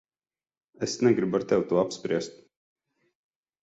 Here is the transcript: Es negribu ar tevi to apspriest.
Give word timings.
Es 0.87 0.95
negribu 1.09 1.39
ar 1.41 1.47
tevi 1.53 1.69
to 1.69 1.81
apspriest. 1.85 2.45